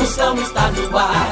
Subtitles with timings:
[0.00, 1.30] Moção está no ar.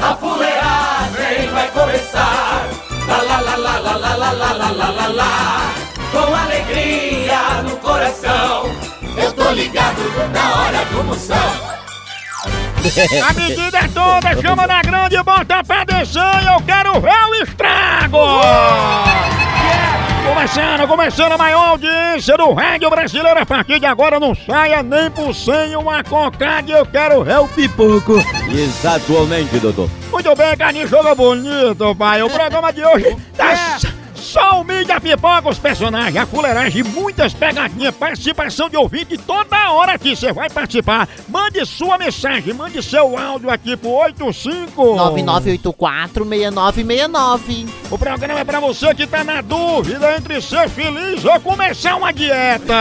[0.00, 2.64] A fuleagem vai começar.
[3.08, 5.74] Lá lá lá lá lá lá lá lá lá lá lá lá.
[6.12, 8.70] Com alegria no coração,
[9.16, 9.98] eu tô ligado
[10.32, 11.36] na hora do Moção.
[13.28, 17.34] A medida é toda, chama na grande, bota pra descer e eu quero ver o
[17.42, 18.18] estrago!
[20.34, 23.38] Começando, começando a maior audiência do rádio brasileiro.
[23.40, 27.46] A partir de agora não saia nem por cem uma cocada eu quero ver o
[27.46, 28.14] pipoco.
[28.52, 29.88] Exatamente, doutor.
[30.10, 32.20] Muito bem, Carlinhos, jogo bonito, pai.
[32.20, 33.86] O programa de hoje tá s-
[34.34, 39.92] só o mídia pipoca, os personagens, a fuleiragem, muitas pegadinhas, participação de ouvinte toda hora
[39.92, 40.16] aqui.
[40.16, 41.08] Você vai participar.
[41.28, 47.68] Mande sua mensagem, mande seu áudio aqui pro 85 9984-6969.
[47.92, 52.12] O programa é pra você que tá na dúvida entre ser feliz ou começar uma
[52.12, 52.74] dieta.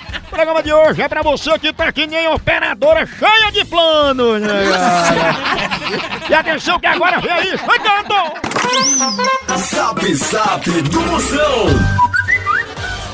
[0.30, 4.40] O programa de hoje é pra você que tá que nem operadora cheia de planos.
[6.30, 8.14] E atenção que agora vem aí, chegando!
[10.00, 11.66] Zap Zap do Moção.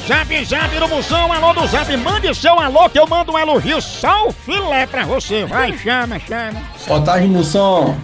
[0.06, 3.80] Zap Zap no Moção, alô do Zap, mande seu alô que eu mando um elogio
[3.80, 5.44] só o filé pra você.
[5.44, 6.62] Vai, chama, chama.
[6.86, 7.96] Boa tarde, Moção.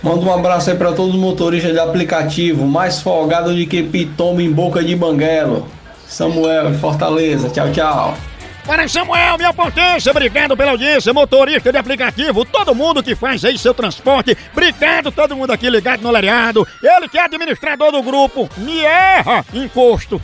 [0.00, 4.40] Manda um abraço aí pra todos os motoristas de aplicativo, mais folgado de que pitoma
[4.40, 5.66] em boca de banguelo.
[6.06, 7.50] Samuel, Fortaleza.
[7.50, 8.14] Tchau, tchau.
[8.64, 13.58] Para Samuel, minha potência, obrigado pela audiência, motorista de aplicativo, todo mundo que faz aí
[13.58, 18.48] seu transporte, obrigado todo mundo aqui ligado no Lariado, ele que é administrador do grupo,
[18.56, 20.20] me erra, encosto.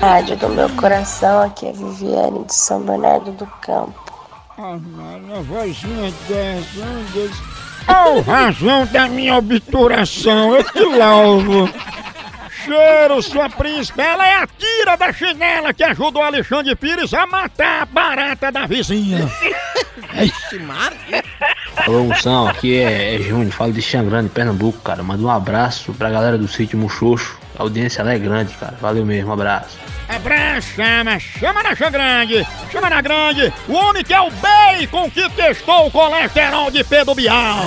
[0.00, 4.12] Rádio do meu coração, aqui é Viviane de São Bernardo do Campo.
[4.58, 7.42] Ah, mano, a vozinha dessa, um desse.
[7.88, 11.70] Oh, razão da minha obturação, eu te louvo.
[12.66, 17.82] Cheiro, sua príncipe, ela é a tira da chinela que ajudou Alexandre Pires a matar
[17.82, 19.20] a barata da vizinha.
[21.76, 25.00] Alô, Moção, aqui é, é Júnior, falo de Xangrande, Pernambuco, cara.
[25.02, 27.38] Manda um abraço pra galera do sítio Muxoxo.
[27.56, 28.74] A audiência lá é grande, cara.
[28.80, 29.78] Valeu mesmo, um abraço.
[30.08, 35.10] Abraço, chama, chama na chã grande, chama na grande, o homem que é o bacon
[35.10, 37.64] que testou o colesterol de Pedro Bial.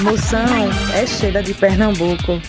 [0.00, 2.40] Moção é Sheila de Pernambuco.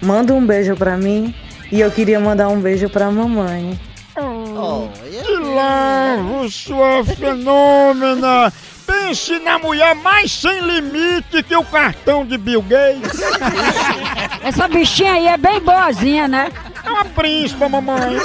[0.00, 1.34] Manda um beijo pra mim
[1.70, 3.78] e eu queria mandar um beijo pra mamãe.
[4.14, 8.52] Que lavo, sua fenômena!
[8.86, 13.20] Pense na mulher mais sem limite que o cartão de Bill Gates.
[14.42, 16.50] Essa bichinha aí é bem boazinha, né?
[16.84, 18.16] É uma príncipa, mamãe.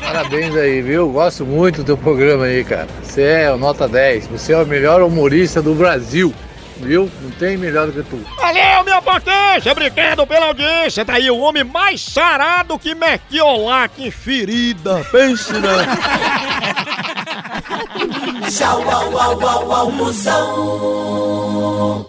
[0.00, 1.08] Parabéns aí, viu?
[1.10, 2.86] Gosto muito do teu programa aí, cara.
[3.02, 4.28] Você é o nota 10.
[4.28, 6.32] Você é o melhor humorista do Brasil,
[6.80, 7.10] viu?
[7.22, 8.16] Não tem melhor do que tu.
[8.36, 9.72] Valeu, minha potência!
[9.72, 11.04] Obrigado pela audiência.
[11.04, 15.04] Tá aí o homem mais sarado que Merquiolac em ferida.
[15.10, 15.60] Pense, né?
[18.50, 21.90] Tchau, au, au, au, au, Moção.
[21.90, 22.06] O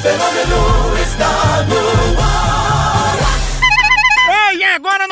[0.00, 2.53] fenômeno está no ar.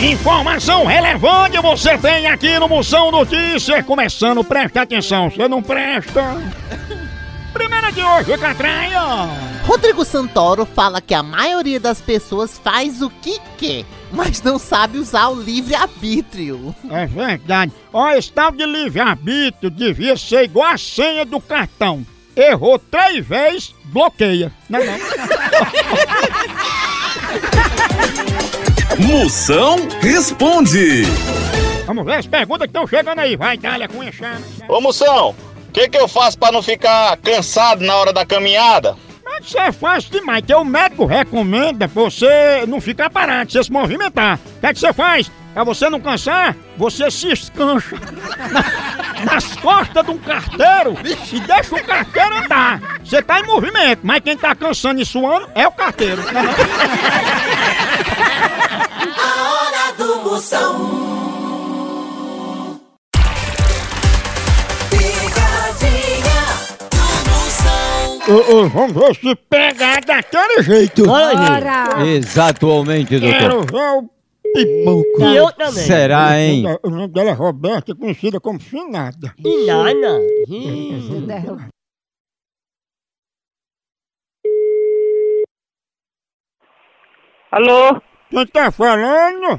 [0.00, 3.84] Informação relevante você tem aqui no Moção Notícias.
[3.84, 6.36] Começando, presta atenção, você não presta.
[7.52, 9.00] Primeira de hoje, Catraia!
[9.64, 14.98] Rodrigo Santoro fala que a maioria das pessoas faz o que quer, mas não sabe
[14.98, 16.72] usar o livre-arbítrio.
[16.88, 17.72] É verdade.
[17.92, 22.06] Ó, esse tal de livre-arbítrio devia ser igual a senha do cartão.
[22.36, 24.52] Errou três vezes, bloqueia.
[24.68, 24.98] Não, é não.
[28.98, 31.02] Moção responde.
[31.86, 33.36] Vamos ver as perguntas que estão chegando aí.
[33.36, 34.44] Vai, Dália, com enxame.
[34.68, 35.30] Ô Moção,
[35.68, 38.96] o que, que eu faço pra não ficar cansado na hora da caminhada?
[39.24, 43.72] Mas isso é fácil demais, que o médico recomenda você não ficar parado, você se
[43.72, 44.38] movimentar.
[44.56, 45.30] O que é que você faz?
[45.54, 47.96] Pra você não cansar, você se escancha
[48.50, 50.94] na- nas costas de um carteiro
[51.32, 52.80] e deixa o carteiro andar.
[53.02, 56.22] Você tá em movimento, mas quem tá cansando e suando é o carteiro.
[60.28, 60.74] Moção.
[64.90, 66.42] Picadinha
[66.90, 68.18] do Moção.
[68.28, 71.06] Ô, ô, vamos ver se pegar daquele jeito.
[71.06, 72.06] Bora!
[72.06, 73.72] Exatamente, Quero doutor.
[73.72, 74.10] ver o
[74.52, 75.22] pipoco.
[75.22, 75.72] E eu também.
[75.84, 76.64] Será, hein?
[76.82, 79.34] O nome dela é Roberta, conhecida como Finada.
[79.38, 80.18] Inana.
[87.50, 88.00] Alô?
[88.30, 89.58] Quem tá falando?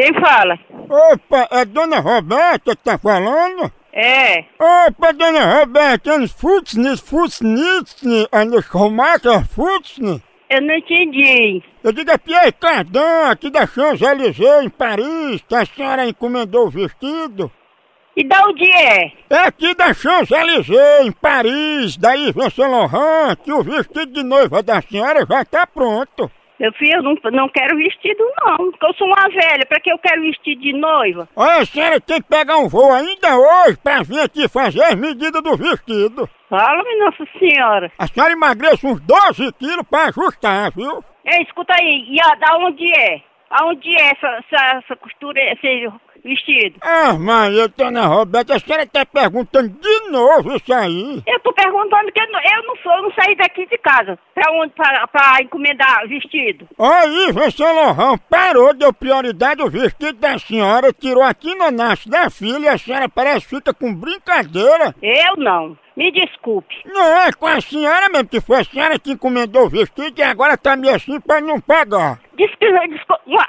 [0.00, 0.58] Quem fala?
[0.88, 3.70] Opa, é Dona Roberta que tá falando?
[3.92, 4.46] É.
[4.58, 7.94] Opa, Dona Roberta, anos Futsnis, Futsnis,
[8.32, 10.22] anos Romaca Futsnis.
[10.48, 11.62] Eu não entendi.
[11.84, 16.70] Eu digo é Pierre Cardin, aqui da Champs-Élysées, em Paris, que a senhora encomendou o
[16.70, 17.52] vestido.
[18.16, 19.12] E da onde é?
[19.28, 24.62] É aqui da Champs-Élysées, em Paris, da Yves Saint Laurent, que o vestido de noiva
[24.62, 26.30] da senhora já tá pronto.
[26.60, 29.90] Meu filho, eu não, não quero vestido não, porque eu sou uma velha, pra que
[29.90, 31.26] eu quero vestido de noiva?
[31.34, 34.94] Olha, a senhora tem que pegar um voo ainda hoje pra vir aqui fazer as
[34.94, 36.28] medidas do vestido.
[36.50, 37.90] Fala-me, Nossa Senhora.
[37.98, 41.02] A senhora emagrece uns 12 quilos pra ajustar, viu?
[41.24, 43.22] Ei, escuta aí, e a, da onde é?
[43.50, 45.90] Aonde é essa, essa, essa costura, esse
[46.24, 46.76] vestido?
[46.80, 51.22] Ah, mãe, eu tô na Roberta, a senhora tá perguntando de novo isso aí.
[51.26, 54.18] Eu tô perguntando que eu não, eu não sou, eu não saí daqui de casa.
[54.34, 56.66] Pra onde, pra, pra encomendar vestido?
[56.78, 62.30] Aí, Saint Laurent parou, deu prioridade ao vestido da senhora, tirou aqui no nasce da
[62.30, 64.94] filha e a senhora parece que fica com brincadeira.
[65.02, 65.76] Eu não.
[65.96, 66.74] Me desculpe.
[66.86, 70.22] Não, é com a senhora mesmo, que foi a senhora que encomendou o vestido e
[70.22, 72.18] agora tá meio assim pra não pagar.
[72.36, 73.48] Desculpa, desculpa.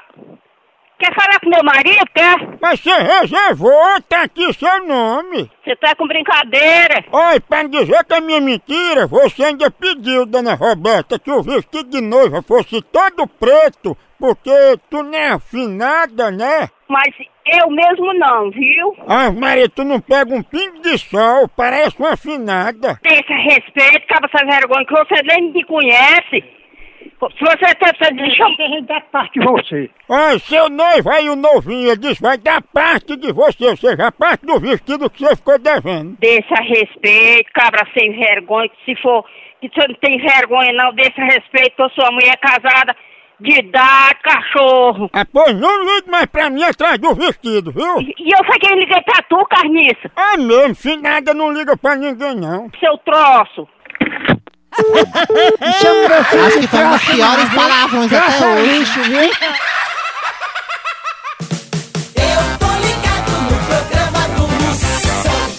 [1.02, 2.36] Quer falar com meu marido, quer?
[2.60, 5.50] Mas você reservou, tá aqui seu nome.
[5.64, 7.04] Você tá com brincadeira.
[7.10, 11.42] Oi, pra não dizer que é minha mentira, você ainda pediu, dona Roberta, que o
[11.42, 14.52] vestido de noiva fosse todo preto, porque
[14.88, 16.68] tu não é afinada, né?
[16.88, 17.12] Mas
[17.46, 18.94] eu mesmo não, viu?
[19.08, 23.00] Ah, Maria, tu não pega um pingo de sol, parece uma afinada.
[23.02, 26.61] Deixa respeito, caba essa vergonha, que você nem me conhece.
[27.02, 29.90] Se você tem essa deixa eu dar parte de você.
[30.08, 34.06] Ai, seu noivo aí, o novinho, ele disse, vai dar parte de você, ou seja,
[34.06, 36.16] a parte do vestido que você ficou devendo.
[36.18, 39.24] Deixa respeito, cabra sem vergonha, que se for,
[39.60, 42.96] que você não tem vergonha não, deixa respeito, eu sou uma mulher casada,
[43.40, 45.10] de idade, cachorro.
[45.12, 48.00] Ah, pois não ligue mais pra mim atrás do vestido, viu?
[48.00, 50.10] E eu foi quem liguei pra tu, carniça.
[50.16, 52.70] Ah, mesmo, finada não liga pra ninguém, não.
[52.78, 53.68] Seu troço.
[56.46, 58.78] Acho que foi uma das piores palavrões até hoje.
[58.78, 59.20] lixo, viu?
[59.20, 59.30] Eu
[62.58, 65.50] tô ligado no programa do Moção.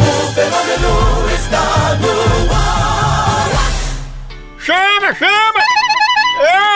[0.00, 0.92] O fenômeno
[1.34, 1.64] está
[2.00, 3.50] no ar.
[4.58, 5.62] Chama, chama!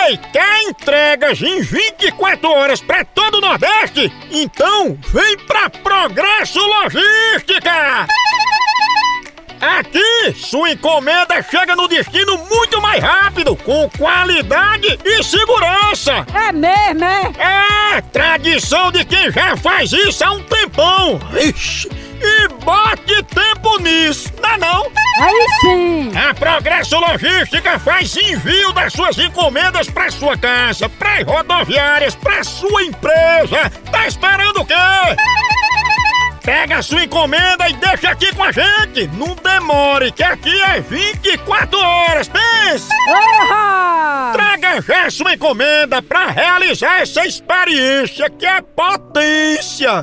[0.07, 4.13] Ei, quer entregas em 24 horas pra todo o Nordeste?
[4.31, 8.07] Então vem pra Progresso Logística!
[9.61, 16.25] Aqui, sua encomenda chega no destino muito mais rápido, com qualidade e segurança!
[16.33, 17.97] É mesmo, é?
[17.97, 21.21] É, tradição de quem já faz isso há um tempão!
[21.41, 21.89] Ixi,
[22.21, 24.87] e bote tempo nisso, não é não?
[25.21, 26.13] Aí sim!
[26.17, 32.85] A Progresso Logística faz envio das suas encomendas para sua casa, para rodoviárias, para sua
[32.85, 33.71] empresa.
[33.91, 34.75] Tá esperando o quê?
[36.49, 39.07] Pega a sua encomenda e deixa aqui com a gente.
[39.09, 42.27] Não demore, que aqui é 24 horas.
[42.27, 42.89] Pense!
[44.33, 50.03] Traga já sua encomenda para realizar essa experiência que é potência.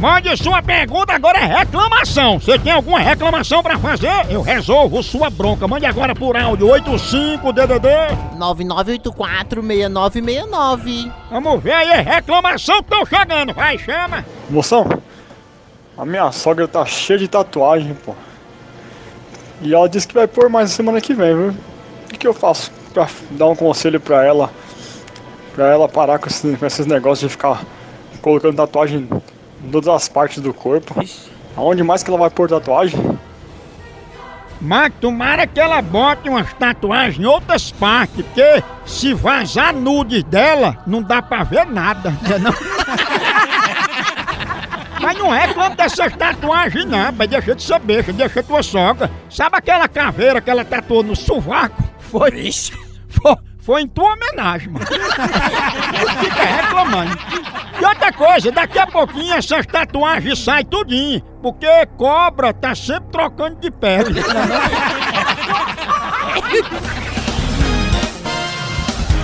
[0.00, 2.38] Mande sua pergunta, agora é reclamação.
[2.40, 4.08] Você tem alguma reclamação pra fazer?
[4.30, 5.68] Eu resolvo sua bronca.
[5.68, 7.86] Mande agora por áudio 85DDD
[8.38, 11.12] 99846969.
[11.30, 13.52] Vamos ver aí, reclamação que estão chegando.
[13.52, 14.24] Vai, chama.
[14.48, 14.88] Moção,
[15.98, 18.14] a minha sogra tá cheia de tatuagem, pô.
[19.60, 21.48] E ela disse que vai pôr mais na semana que vem, viu?
[21.50, 24.50] O que, que eu faço pra dar um conselho pra ela?
[25.54, 27.62] Pra ela parar com, esse- com esses negócios de ficar
[28.22, 29.06] colocando tatuagem
[29.64, 30.94] em todas as partes do corpo.
[31.56, 33.18] Aonde mais que ela vai pôr tatuagem?
[34.60, 40.76] Mas tomara que ela bote umas tatuagens em outras partes, porque se vazar nudes dela,
[40.86, 42.52] não dá pra ver nada, não?
[45.00, 49.10] Mas não reclama dessas tatuagens não, mas deixa de ser besta, deixa tua sogra.
[49.30, 51.82] Sabe aquela caveira que ela tatuou no sovaco?
[51.98, 52.30] Foi
[53.08, 54.86] Foi, foi em tua homenagem, mano.
[54.86, 57.18] Fica reclamando.
[57.80, 63.56] E outra coisa, daqui a pouquinho essas tatuagens saem tudinho, porque cobra tá sempre trocando
[63.60, 64.20] de pele.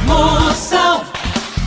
[0.06, 1.04] Moção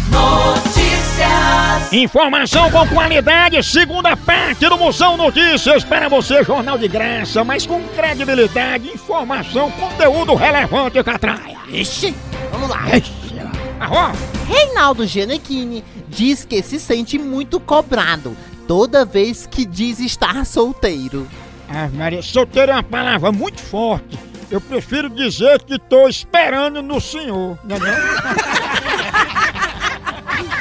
[0.10, 1.94] Notícias.
[1.94, 7.82] Informação com qualidade, segunda parte do Moção Notícias para você, jornal de graça, mas com
[7.90, 11.58] credibilidade, informação, conteúdo relevante que atraia.
[11.68, 12.16] Ixi,
[12.60, 14.12] vamos lá.
[14.48, 18.36] Reinaldo Gianecchini diz que se sente muito cobrado
[18.68, 21.28] toda vez que diz estar solteiro.
[21.70, 24.20] Ah, Maria, solteiro é uma palavra muito forte.
[24.52, 27.78] Eu prefiro dizer que tô esperando no senhor, não?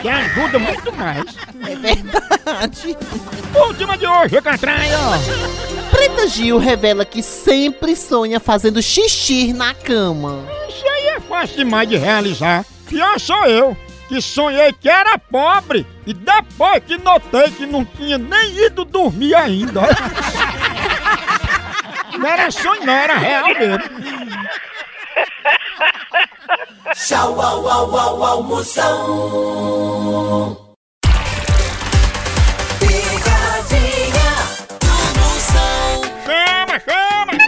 [0.02, 1.24] Que ajuda muito mais.
[1.66, 2.96] É verdade.
[3.66, 4.96] Última de hoje, Catraia.
[5.90, 10.57] Preta Gil revela que sempre sonha fazendo xixi na cama.
[11.38, 12.64] Fácil demais de realizar.
[12.88, 13.76] Pior sou eu,
[14.08, 19.36] que sonhei que era pobre e depois que notei que não tinha nem ido dormir
[19.36, 19.82] ainda.
[22.18, 23.78] Não era sonho, não, era real mesmo.
[26.96, 28.96] Tchau, au, au, au, au, Moção.
[32.80, 34.32] Picadinha
[34.80, 36.02] do Moção.
[36.26, 37.47] Chama, chama!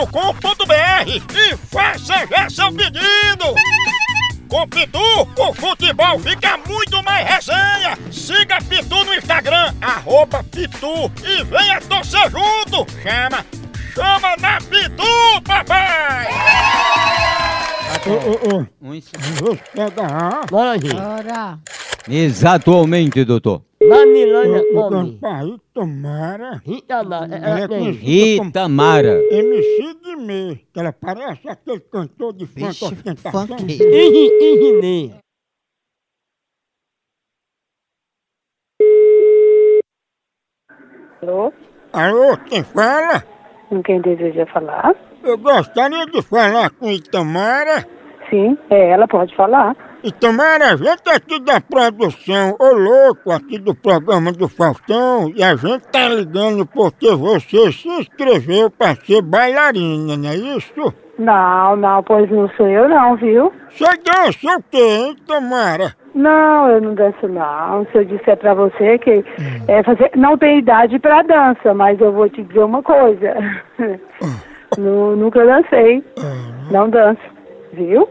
[0.00, 3.54] loja.pitu.com.br e faça já seu pedido.
[4.48, 4.98] Com Pitu,
[5.38, 7.98] o futebol fica muito mais resenha.
[8.10, 12.86] Siga Pitu no Instagram, arroba Pitu e venha torcer junto.
[13.02, 13.44] Chama,
[13.94, 16.28] chama na Pitu, papai!
[18.06, 18.66] Ô, ô, ô.
[20.50, 20.94] Bora, gente.
[20.94, 21.58] Bora.
[22.08, 23.62] Exatamente, doutor.
[23.82, 25.18] Mamilana Ô, ô, come.
[25.18, 26.60] Pai, tomara.
[26.66, 27.34] Itamara.
[27.36, 29.22] Ela é conhecida como Itamara.
[29.32, 33.46] MC Guimê, que ela parece aquele cantor de funk Vixe, ostentação.
[33.58, 35.14] funkeiro.
[41.22, 41.52] Alô?
[41.92, 43.20] Alô, quem fala?
[43.68, 44.94] Com quem deseja falar?
[45.22, 47.86] Eu gostaria de falar com Itamara.
[48.30, 49.76] Sim, é ela, pode falar.
[50.02, 55.54] Itamara, a gente aqui da produção, ô louco, aqui do programa do Faustão, e a
[55.56, 60.94] gente tá ligando porque você se inscreveu pra ser bailarina, não é isso?
[61.18, 63.52] Não, não, pois não sou eu não, viu?
[63.70, 65.94] Você dança o quê, hein, Tamara?
[66.14, 67.84] Não, eu não danço não.
[67.92, 69.22] Se eu disser pra você que
[69.68, 73.34] é fazer, não tem idade pra dança, mas eu vou te dizer uma coisa.
[74.78, 76.02] Nu- nunca dancei.
[76.70, 77.20] Não danço,
[77.72, 78.08] viu?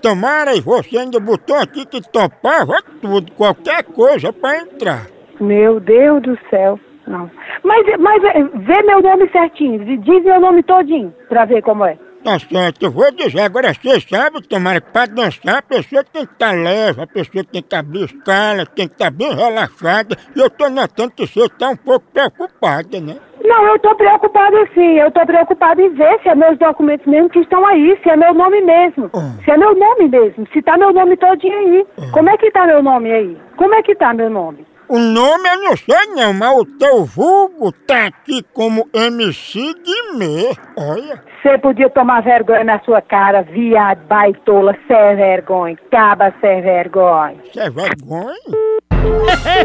[0.00, 5.06] Tamara, e você ainda botou aqui que topava tudo, qualquer coisa pra entrar.
[5.40, 6.78] Meu Deus do céu.
[7.06, 7.30] Não.
[7.64, 11.98] Mas, mas é, vê meu nome certinho, diz meu nome todinho, pra ver como é.
[12.24, 16.24] Tá certo, eu vou dizer, agora você sabe, tomara que pra dançar a pessoa tem
[16.24, 20.38] que estar leve, a pessoa tem que abrir escala, tem que estar bem relaxada, e
[20.38, 23.16] eu tô notando que você tá um pouco preocupada, né?
[23.44, 24.98] Não, eu tô preocupada sim.
[24.98, 28.16] Eu tô preocupada em ver se é meus documentos mesmo que estão aí, se é
[28.16, 29.10] meu nome mesmo.
[29.44, 31.86] Se é meu nome mesmo, se tá meu nome todinho aí.
[32.12, 33.36] Como é que tá meu nome aí?
[33.56, 34.64] Como é que tá meu nome?
[34.92, 40.54] O nome eu não sei não, mas o teu vulgo tá aqui como MC Guimê,
[40.76, 41.18] olha.
[41.42, 47.38] Você podia tomar vergonha na sua cara, viado, baitola, sem vergonha, caba sem vergonha.
[47.50, 48.36] Você é vergonha?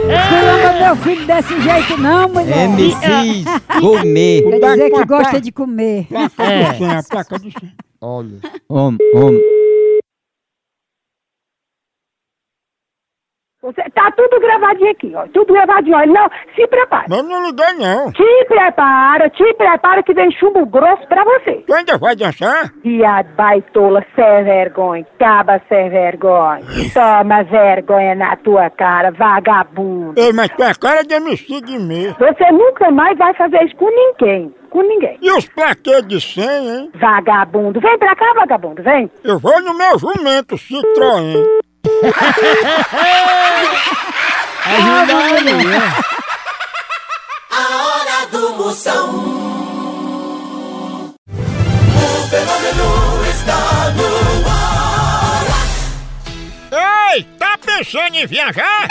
[0.08, 2.64] Não ama meu filho desse jeito não, mulher.
[2.64, 3.44] MC
[3.82, 4.44] Gourmet.
[4.44, 6.08] Quer dizer que gosta de comer.
[6.10, 7.00] É.
[7.00, 7.70] A placa do céu.
[8.00, 8.40] Olha.
[8.70, 9.42] Homem, homem.
[13.64, 15.26] Você, tá tudo gravadinho aqui, ó.
[15.34, 16.06] Tudo gravadinho, ó.
[16.06, 17.06] Não, se prepara.
[17.10, 18.12] Mas não liguei não.
[18.12, 21.64] Te prepara, te prepara que vem chumbo grosso pra você.
[21.66, 22.72] Tu ainda vai dançar?
[22.84, 26.62] Viado, baitola, sem vergonha, caba sem vergonha.
[26.94, 30.14] Toma vergonha na tua cara, vagabundo.
[30.22, 32.14] Ei, mas tu é cara de MC Guimê.
[32.20, 34.54] Você nunca mais vai fazer isso com ninguém.
[34.70, 35.18] Com ninguém.
[35.20, 36.92] E os plaquês de 100, hein?
[36.94, 37.80] Vagabundo.
[37.80, 39.10] Vem pra cá, vagabundo, vem.
[39.24, 41.57] Eu vou no meu jumento Citroën.
[47.50, 49.10] A hora do Moção.
[51.28, 54.08] O fenômeno está no
[54.48, 55.46] ar.
[57.14, 58.88] Ei, tá pensando em viajar?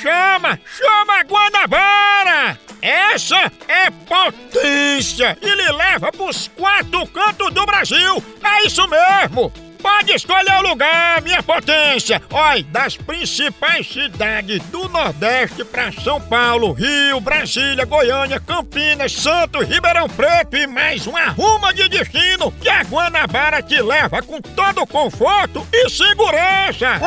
[0.00, 2.58] Chama, chama a Guanabara!
[2.80, 8.24] Essa é potência e lhe leva pros quatro cantos do Brasil!
[8.42, 9.71] É isso mesmo!
[9.82, 12.22] Pode escolher o lugar, minha potência!
[12.30, 20.08] Olha, das principais cidades do Nordeste pra São Paulo, Rio, Brasília, Goiânia, Campinas, Santos, Ribeirão
[20.08, 25.66] Preto e mais uma ruma de destino que a Guanabara te leva com todo conforto
[25.72, 27.00] e segurança!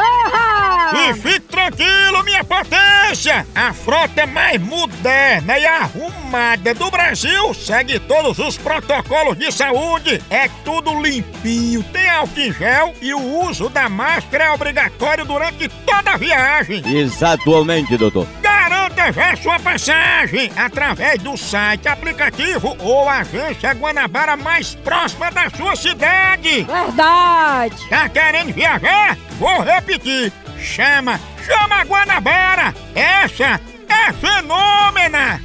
[0.93, 3.47] E fique tranquilo, minha potência!
[3.55, 10.21] A frota mais moderna e arrumada do Brasil segue todos os protocolos de saúde.
[10.29, 16.11] É tudo limpinho, tem álcool gel e o uso da máscara é obrigatório durante toda
[16.11, 16.81] a viagem.
[16.97, 18.27] Exatamente, doutor.
[18.41, 25.75] Garanta já sua passagem através do site, aplicativo ou agência Guanabara mais próxima da sua
[25.75, 26.63] cidade.
[26.63, 27.87] Verdade.
[27.87, 29.15] Tá querendo viajar?
[29.37, 30.33] Vou repetir.
[30.59, 32.73] Chama, chama a Guanabara.
[32.95, 35.39] Essa é fenômena.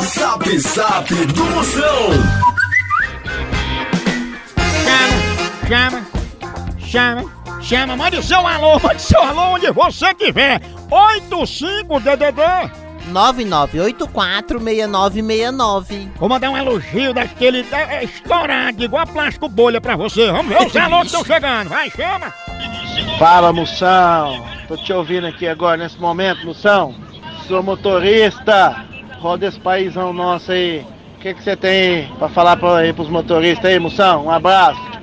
[0.00, 2.53] Zap Zap do Moção.
[5.66, 6.06] Chama,
[6.78, 7.24] chama,
[7.62, 7.96] chama.
[7.96, 10.60] Mande seu alô, mande seu alô onde você estiver.
[10.90, 12.42] 85 DDD.
[13.12, 16.08] 99846969.
[16.16, 20.30] Vou mandar um elogio daquele é, é, estourado, igual a plástico bolha pra você.
[20.30, 21.68] Vamos ver os alô que estão chegando.
[21.68, 22.32] Vai, chama.
[23.18, 24.44] Fala, Moção.
[24.68, 26.94] Tô te ouvindo aqui agora, nesse momento, Moção.
[27.46, 28.84] Sou motorista.
[29.18, 30.86] Roda esse paizão nosso aí.
[31.16, 34.26] O que que você tem pra falar pra, aí pros motoristas aí, Moção?
[34.26, 34.93] Um abraço.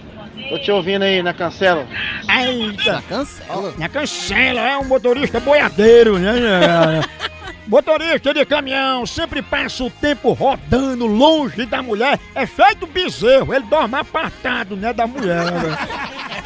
[0.51, 1.87] Tô te ouvindo aí na cancela.
[2.29, 3.01] Eita.
[3.07, 3.73] Cancela.
[3.77, 6.99] Na cancela, é um motorista boiadeiro, né?
[7.65, 12.19] Motorista de caminhão sempre passa o tempo rodando longe da mulher.
[12.35, 15.49] É feito bezerro, ele dorme apartado, né, da mulher.
[15.49, 15.77] né?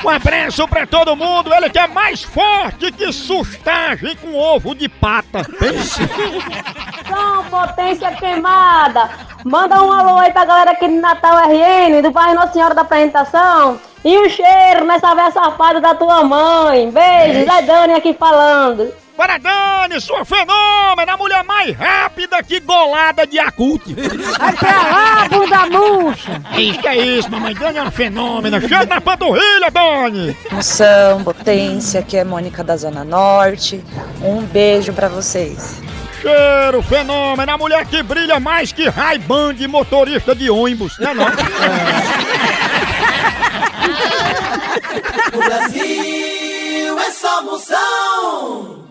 [0.04, 4.88] Um abraço pra todo mundo, ele que é mais forte que sustagem com ovo de
[4.88, 5.44] pata.
[5.58, 6.00] Pense.
[7.10, 9.10] São potência queimada.
[9.44, 12.82] Manda um alô aí pra galera aqui de Natal RN, do bairro Nossa Senhora da
[12.82, 13.80] Apresentação.
[14.06, 16.92] E um cheiro nessa véia safada da tua mãe.
[16.92, 18.94] Beijo, Zé Dani aqui falando.
[19.18, 23.96] Para Dani, sua fenômena, a mulher mais rápida que golada de acute.
[24.38, 26.40] Vai pra lá, bunda murcha.
[26.56, 28.62] Isso que é isso, mamãe Dani é uma fenômena.
[28.62, 30.38] Chega na panturrilha, Dani.
[30.52, 33.84] Moção, potência, aqui é Mônica da Zona Norte.
[34.22, 35.82] Um beijo pra vocês.
[36.22, 41.26] Cheiro, fenômeno, a mulher que brilha mais que Ray-Ban de motorista de ônibus, né não?
[45.36, 48.86] O Brasil é só Moção.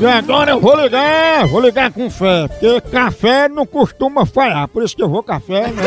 [0.00, 4.82] E agora eu vou ligar, vou ligar com fé, porque café não costuma falhar, por
[4.82, 5.82] isso que eu vou café, né?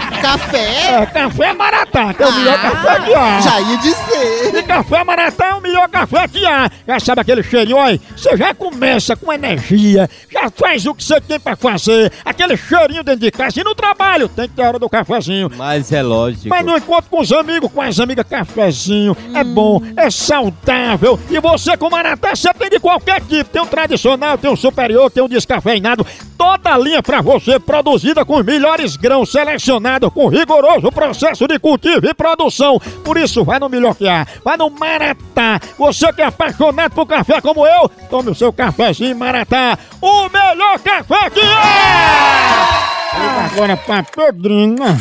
[0.24, 1.02] café?
[1.02, 3.40] É, café Maratá, que é o melhor café que há.
[3.40, 4.54] Já ia dizer.
[4.54, 6.70] E café Maratá é o melhor café que há.
[6.86, 11.20] Já sabe aquele cheirinho, olha, você já começa com energia, já faz o que você
[11.20, 14.68] tem pra fazer, aquele cheirinho dentro de casa e no trabalho, tem que ter a
[14.68, 15.50] hora do cafezinho.
[15.54, 16.48] Mas é lógico.
[16.48, 21.18] Mas no encontro com os amigos, com as amigas, cafezinho, é bom, é saudável.
[21.30, 23.50] E você com Maratá, você tem de qualquer tipo.
[23.50, 26.06] Tem um tradicional, tem um superior, tem um descafeinado.
[26.38, 31.58] Toda a linha pra você, produzida com os melhores grãos, selecionados com rigoroso processo de
[31.58, 32.78] cultivo e produção.
[33.04, 34.26] Por isso, vai no melhor que há.
[34.42, 35.60] Vai no Maratá.
[35.76, 39.76] Você que é apaixonado por café como eu, tome o seu cafezinho Maratá.
[40.00, 43.04] O melhor café que é!
[43.52, 44.98] Agora pra Pedrina.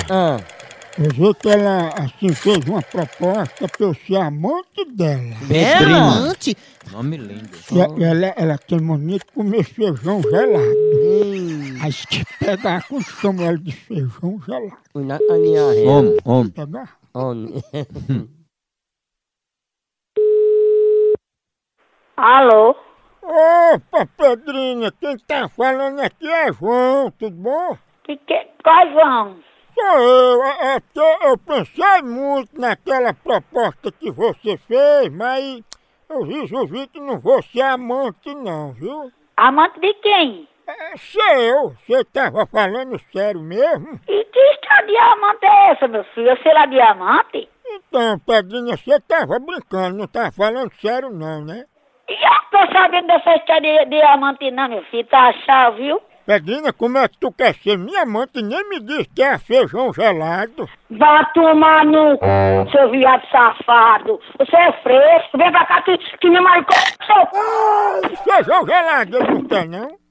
[0.95, 5.35] Eu vi que ela assim fez uma proposta pra eu ser amante dela.
[5.47, 5.97] Pedrina.
[6.19, 6.55] Amante?
[6.91, 7.49] Nome lindo.
[7.71, 11.81] E a- ela, ela tem mania de comer feijão gelado.
[11.81, 14.77] Aí se te pegar com chama ela de feijão gelado.
[14.93, 15.81] Una aniaré.
[15.87, 16.51] Homem, homem.
[16.51, 16.97] Pegar?
[17.13, 17.53] Homem.
[22.15, 22.75] Alô?
[23.23, 27.77] Opa, Pedrinha, quem tá falando aqui é João, tudo bom?
[28.03, 29.37] Que, que, quais vão?
[29.73, 35.61] Sou eu, é, é eu pensei muito naquela proposta que você fez, mas
[36.09, 39.11] eu resolvi que não vou ser amante não, viu?
[39.35, 40.47] Amante de quem?
[40.67, 43.99] É seu, você tava falando sério mesmo?
[44.07, 46.29] E que história de amante é essa, meu filho?
[46.29, 47.49] Eu sei lá diamante?
[47.65, 51.65] Então, Pedrinha, você tava brincando, não tava falando sério não, né?
[52.07, 55.05] E eu não tô sabendo dessa história de diamante não, meu filho.
[55.07, 56.01] Tá achado, viu?
[56.25, 59.37] Pedrinha, como é que tu quer ser minha amante e nem me diz que é
[59.37, 60.69] feijão gelado?
[60.91, 62.71] Vá tomar no c...
[62.71, 64.17] seu viado safado.
[64.39, 65.37] Você é fresco.
[65.37, 66.77] Vem pra cá que, que me marcou.
[67.05, 67.27] Seu...
[68.23, 69.87] Feijão gelado ele não quer não?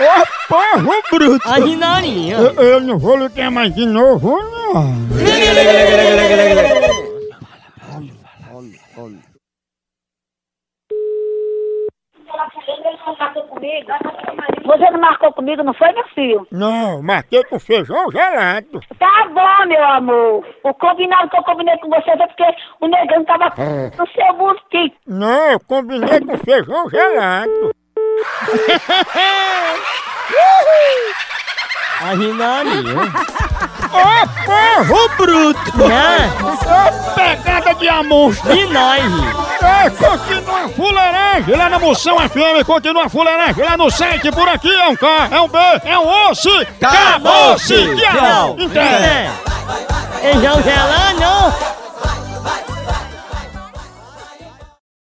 [0.00, 1.48] Ô, porro bruto!
[1.48, 2.36] A rinarinha.
[2.36, 5.02] Eu, eu não vou ligar mais de novo, não.
[14.64, 16.46] Você não marcou comigo, não foi, meu filho?
[16.50, 18.80] Não, marquei com feijão gelado.
[18.98, 20.46] Tá bom, meu amor.
[20.62, 22.46] O combinado que eu combinei com você foi porque
[22.80, 23.52] o negão tava
[23.98, 24.96] no seu mosquito.
[25.06, 27.72] Não, eu combinei com feijão gelado.
[32.02, 33.12] A rinarinha.
[33.92, 35.78] Ô, porro bruto!
[35.86, 36.32] Né?
[36.42, 38.54] Ô, pegada de amostra!
[38.54, 39.02] E nós?
[39.62, 44.88] É, continua fuleiragem lá na Moção FM, continua fuleiragem lá no site, por aqui é
[44.88, 46.50] um K, é um B, é um osso,
[46.80, 47.74] acabou-se!
[47.96, 48.56] Tchau!
[48.74, 49.30] É.
[50.20, 51.81] Feijão gelado, não.